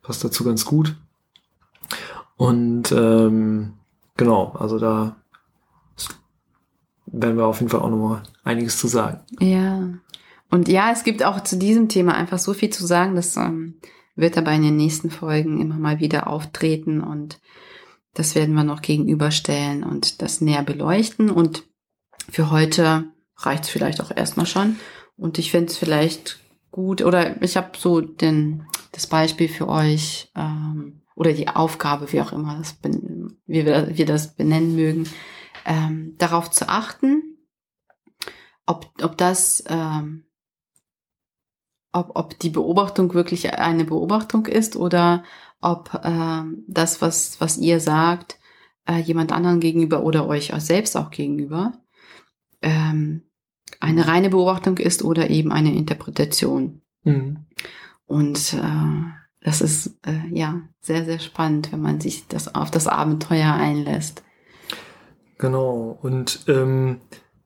passt 0.01 0.23
dazu 0.23 0.43
ganz 0.43 0.63
gut. 0.65 0.95
Und 2.39 2.93
ähm, 2.93 3.73
genau, 4.15 4.53
also 4.53 4.79
da 4.79 5.17
werden 7.07 7.35
wir 7.35 7.45
auf 7.45 7.59
jeden 7.59 7.69
Fall 7.69 7.81
auch 7.81 7.89
nochmal 7.89 8.23
einiges 8.45 8.77
zu 8.77 8.87
sagen. 8.87 9.19
Ja. 9.41 9.89
Und 10.49 10.69
ja, 10.69 10.89
es 10.93 11.03
gibt 11.03 11.21
auch 11.21 11.43
zu 11.43 11.57
diesem 11.57 11.89
Thema 11.89 12.13
einfach 12.13 12.39
so 12.39 12.53
viel 12.53 12.69
zu 12.69 12.85
sagen, 12.85 13.15
das 13.15 13.35
ähm, 13.35 13.81
wird 14.15 14.37
aber 14.37 14.53
in 14.53 14.63
den 14.63 14.77
nächsten 14.77 15.09
Folgen 15.09 15.59
immer 15.59 15.75
mal 15.75 15.99
wieder 15.99 16.27
auftreten 16.27 17.01
und 17.01 17.41
das 18.13 18.35
werden 18.35 18.55
wir 18.55 18.63
noch 18.63 18.81
gegenüberstellen 18.81 19.83
und 19.83 20.21
das 20.21 20.39
näher 20.39 20.63
beleuchten. 20.63 21.29
Und 21.29 21.63
für 22.31 22.51
heute 22.51 23.03
reicht 23.35 23.65
es 23.65 23.69
vielleicht 23.69 23.99
auch 23.99 24.15
erstmal 24.15 24.45
schon. 24.45 24.77
Und 25.17 25.39
ich 25.39 25.51
finde 25.51 25.71
es 25.71 25.77
vielleicht 25.77 26.39
gut, 26.71 27.01
oder 27.01 27.41
ich 27.43 27.57
habe 27.57 27.71
so 27.77 27.99
den, 27.99 28.65
das 28.93 29.07
Beispiel 29.07 29.49
für 29.49 29.67
euch, 29.67 30.31
ähm, 30.37 31.01
oder 31.19 31.33
die 31.33 31.49
Aufgabe, 31.49 32.11
wie 32.13 32.21
auch 32.21 32.31
immer 32.31 32.57
das, 32.57 32.77
wie 32.81 33.65
wir, 33.65 33.97
wir 33.97 34.05
das 34.05 34.35
benennen 34.35 34.73
mögen, 34.73 35.09
ähm, 35.65 36.15
darauf 36.17 36.49
zu 36.49 36.69
achten, 36.69 37.37
ob, 38.65 38.89
ob 39.01 39.17
das, 39.17 39.61
ähm, 39.67 40.23
ob, 41.91 42.11
ob 42.15 42.39
die 42.39 42.49
Beobachtung 42.49 43.13
wirklich 43.13 43.53
eine 43.53 43.83
Beobachtung 43.83 44.45
ist 44.45 44.77
oder 44.77 45.25
ob 45.59 45.91
ähm, 46.05 46.63
das, 46.67 47.01
was, 47.01 47.41
was 47.41 47.57
ihr 47.57 47.81
sagt, 47.81 48.39
äh, 48.87 48.99
jemand 48.99 49.33
anderen 49.33 49.59
gegenüber 49.59 50.03
oder 50.03 50.25
euch 50.25 50.53
auch 50.53 50.61
selbst 50.61 50.95
auch 50.95 51.11
gegenüber, 51.11 51.73
ähm, 52.61 53.23
eine 53.81 54.07
reine 54.07 54.29
Beobachtung 54.29 54.77
ist 54.77 55.03
oder 55.03 55.29
eben 55.29 55.51
eine 55.51 55.75
Interpretation. 55.75 56.81
Mhm. 57.03 57.45
Und 58.05 58.53
äh, 58.53 59.18
das 59.41 59.61
ist 59.61 59.97
äh, 60.05 60.19
ja 60.31 60.61
sehr, 60.81 61.05
sehr 61.05 61.19
spannend, 61.19 61.71
wenn 61.71 61.81
man 61.81 62.01
sich 62.01 62.27
das 62.27 62.53
auf 62.53 62.71
das 62.71 62.87
Abenteuer 62.87 63.53
einlässt. 63.53 64.23
Genau. 65.37 65.97
Und 66.01 66.41
ähm, 66.47 66.97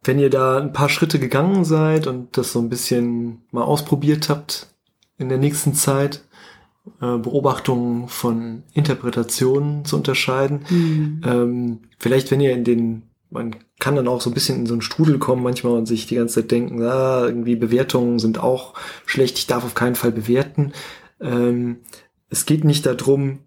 wenn 0.04 0.20
ihr 0.20 0.30
da 0.30 0.58
ein 0.60 0.74
paar 0.74 0.90
Schritte 0.90 1.20
gegangen 1.20 1.64
seid 1.64 2.08
und 2.08 2.38
das 2.38 2.52
so 2.52 2.60
ein 2.60 2.70
bisschen 2.70 3.44
mal 3.52 3.64
ausprobiert 3.64 4.30
habt 4.30 4.68
in 5.18 5.30
der 5.30 5.38
nächsten 5.38 5.74
Zeit, 5.76 6.24
äh, 7.02 7.18
Beobachtungen 7.18 8.10
von 8.10 8.64
Interpretationen 8.74 9.86
zu 9.86 9.96
unterscheiden, 9.96 10.66
Mhm. 10.70 11.22
ähm, 11.26 11.80
vielleicht 12.00 12.32
wenn 12.32 12.42
ihr 12.42 12.54
in 12.54 12.64
den, 12.64 13.04
man 13.30 13.56
kann 13.80 13.96
dann 13.96 14.08
auch 14.08 14.20
so 14.22 14.30
ein 14.30 14.34
bisschen 14.34 14.58
in 14.58 14.66
so 14.66 14.74
einen 14.74 14.82
Strudel 14.82 15.20
kommen 15.20 15.44
manchmal 15.44 15.74
und 15.74 15.86
sich 15.86 16.08
die 16.08 16.16
ganze 16.16 16.42
Zeit 16.42 16.52
denken, 16.52 16.82
ah, 16.84 17.26
irgendwie 17.26 17.56
Bewertungen 17.56 18.20
sind 18.20 18.40
auch 18.40 18.74
schlecht, 19.06 19.38
ich 19.38 19.48
darf 19.48 19.64
auf 19.64 19.76
keinen 19.76 19.96
Fall 19.96 20.12
bewerten. 20.12 20.74
Ähm, 21.24 21.78
es 22.30 22.46
geht 22.46 22.64
nicht 22.64 22.86
darum, 22.86 23.40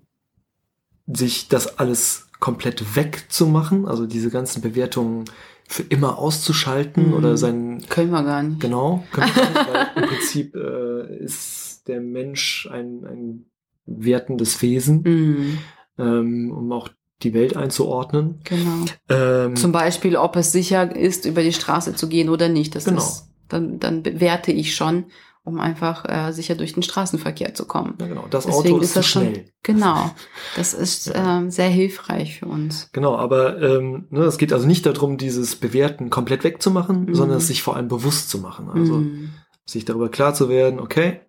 sich 1.07 1.49
das 1.49 1.79
alles 1.79 2.29
komplett 2.41 2.97
wegzumachen, 2.97 3.87
also 3.87 4.07
diese 4.07 4.31
ganzen 4.31 4.61
Bewertungen 4.61 5.25
für 5.69 5.83
immer 5.83 6.19
auszuschalten 6.19 7.09
Mhm. 7.09 7.15
oder 7.15 7.37
sein 7.37 7.83
Können 7.89 8.11
wir 8.11 8.23
gar 8.23 8.43
nicht. 8.43 8.61
Genau, 8.61 9.05
können 9.13 9.31
wir 9.35 9.43
nicht, 9.43 9.73
weil 9.73 9.89
im 9.97 10.03
Prinzip 10.09 10.55
äh, 10.55 11.17
ist 11.19 11.89
der 11.89 12.01
Mensch 12.01 12.69
ein, 12.71 13.05
ein 13.05 13.47
wertendes 13.87 14.61
Wesen, 14.63 15.03
Mhm. 15.03 15.59
ähm, 15.99 16.51
um 16.53 16.73
auch 16.73 16.89
die 17.23 17.33
Welt 17.35 17.57
einzuordnen. 17.57 18.41
Genau. 18.45 18.85
Ähm, 19.09 19.57
Zum 19.57 19.73
Beispiel, 19.73 20.17
ob 20.17 20.37
es 20.37 20.53
sicher 20.53 20.95
ist, 20.95 21.25
über 21.25 21.43
die 21.43 21.53
Straße 21.53 21.95
zu 21.95 22.09
gehen 22.09 22.29
oder 22.29 22.49
nicht. 22.49 22.75
Das 22.75 22.85
Genau. 22.85 22.99
ist, 22.99 23.29
dann, 23.49 23.79
dann 23.81 24.03
bewerte 24.03 24.53
ich 24.53 24.75
schon. 24.77 25.05
Um 25.47 25.59
einfach 25.61 26.05
äh, 26.09 26.33
sicher 26.33 26.55
durch 26.57 26.75
den 26.75 26.83
Straßenverkehr 26.83 27.55
zu 27.55 27.67
kommen. 27.67 27.95
Ja, 28.01 28.07
genau. 28.09 28.27
Das 28.29 28.45
Deswegen 28.47 28.75
Auto 28.75 28.79
ist, 28.79 28.85
ist 28.89 28.93
zu 28.93 28.99
das 28.99 29.07
schon- 29.07 29.23
schnell. 29.23 29.53
Genau, 29.63 30.11
das 30.57 30.75
ist 30.75 31.07
Ja. 31.07 31.39
ähm, 31.39 31.51
sehr 31.51 31.69
hilfreich 31.71 32.39
für 32.39 32.47
uns. 32.47 32.91
Genau, 32.93 33.17
aber 33.17 33.61
ähm, 33.63 34.07
ne, 34.11 34.21
es 34.25 34.39
geht 34.39 34.53
also 34.53 34.67
nicht 34.67 34.85
darum, 34.87 35.17
dieses 35.17 35.57
Bewerten 35.57 36.11
komplett 36.11 36.45
wegzumachen, 36.45 37.07
Mhm. 37.07 37.15
sondern 37.15 37.39
es 37.39 37.47
sich 37.49 37.63
vor 37.63 37.77
allem 37.77 37.89
bewusst 37.89 38.29
zu 38.29 38.39
machen. 38.39 38.69
Also 38.69 38.95
Mm, 38.99 39.31
sich 39.65 39.85
darüber 39.85 40.09
klar 40.11 40.35
zu 40.35 40.49
werden, 40.49 40.79
okay, 40.81 41.21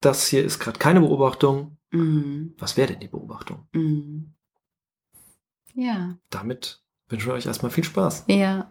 das 0.00 0.26
hier 0.26 0.44
ist 0.44 0.58
gerade 0.58 0.78
keine 0.78 1.00
Beobachtung. 1.00 1.76
mm, 1.92 2.54
Was 2.58 2.76
wäre 2.76 2.88
denn 2.92 3.00
die 3.00 3.08
Beobachtung? 3.08 3.66
mm. 3.72 4.32
Ja. 5.74 6.16
Damit 6.30 6.82
wünschen 7.08 7.28
wir 7.28 7.34
euch 7.34 7.46
erstmal 7.46 7.70
viel 7.70 7.84
Spaß. 7.84 8.24
Ja. 8.28 8.70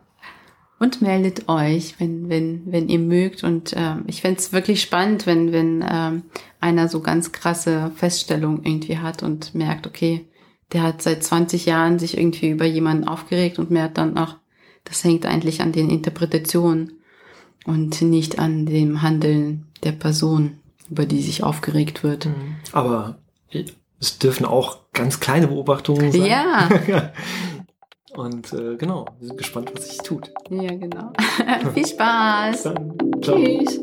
Und 0.79 1.01
meldet 1.01 1.49
euch, 1.49 1.95
wenn, 1.99 2.29
wenn, 2.29 2.61
wenn 2.71 2.87
ihr 2.87 2.99
mögt. 2.99 3.43
Und 3.43 3.73
ähm, 3.75 4.03
ich 4.05 4.21
fänd's 4.21 4.47
es 4.47 4.53
wirklich 4.53 4.81
spannend, 4.81 5.25
wenn, 5.25 5.51
wenn 5.51 5.83
ähm, 5.89 6.23
einer 6.59 6.87
so 6.87 7.01
ganz 7.01 7.31
krasse 7.31 7.91
Feststellungen 7.95 8.63
irgendwie 8.63 8.99
hat 8.99 9.23
und 9.23 9.55
merkt, 9.55 9.87
okay, 9.87 10.27
der 10.73 10.83
hat 10.83 11.01
seit 11.01 11.23
20 11.23 11.65
Jahren 11.65 11.97
sich 11.97 12.17
irgendwie 12.17 12.49
über 12.49 12.65
jemanden 12.65 13.07
aufgeregt 13.07 13.57
und 13.57 13.71
merkt 13.71 13.97
dann, 13.97 14.17
ach, 14.17 14.37
das 14.83 15.03
hängt 15.03 15.25
eigentlich 15.25 15.61
an 15.61 15.71
den 15.71 15.89
Interpretationen 15.89 16.93
und 17.65 18.01
nicht 18.01 18.39
an 18.39 18.65
dem 18.65 19.01
Handeln 19.01 19.65
der 19.83 19.91
Person, 19.93 20.57
über 20.89 21.05
die 21.05 21.21
sich 21.21 21.43
aufgeregt 21.43 22.03
wird. 22.03 22.29
Aber 22.71 23.17
es 23.99 24.19
dürfen 24.19 24.45
auch 24.45 24.79
ganz 24.93 25.19
kleine 25.19 25.47
Beobachtungen 25.47 26.11
sein. 26.11 26.25
Ja. 26.25 26.69
Und 28.17 28.51
äh, 28.51 28.75
genau, 28.77 29.05
wir 29.19 29.27
sind 29.27 29.37
gespannt, 29.37 29.71
was 29.75 29.89
sich 29.89 29.97
tut. 29.99 30.31
Ja, 30.49 30.73
genau. 30.73 31.13
Viel 31.73 31.85
Spaß. 31.85 32.51
Bis 32.51 32.63
dann. 32.63 32.97
Ciao. 33.21 33.37
Tschüss. 33.37 33.79